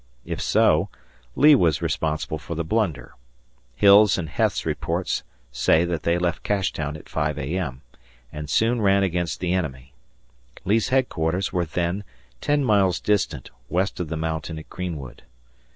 If 0.25 0.41
so, 0.41 0.89
Lee 1.35 1.53
was 1.53 1.79
responsible 1.79 2.39
for 2.39 2.55
the 2.55 2.63
blunder. 2.63 3.13
Hill's 3.75 4.17
and 4.17 4.29
Heth's 4.29 4.65
reports 4.65 5.21
say 5.51 5.85
that 5.85 6.01
they 6.01 6.17
left 6.17 6.41
Cashtown 6.43 6.97
at 6.97 7.07
5 7.07 7.37
A.M., 7.37 7.83
and 8.33 8.49
soon 8.49 8.81
ran 8.81 9.03
against 9.03 9.41
the 9.41 9.53
enemy. 9.53 9.93
Lee's 10.65 10.89
headquarters 10.89 11.53
were 11.53 11.65
then 11.65 12.03
ten 12.41 12.63
miles 12.63 12.99
distant 12.99 13.51
west 13.69 13.99
of 13.99 14.07
the 14.09 14.17
mountain 14.17 14.57
at 14.57 14.71
Greenwood. 14.71 15.21